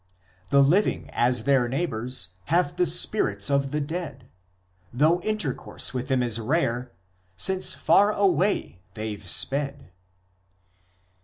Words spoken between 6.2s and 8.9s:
is rare, since far away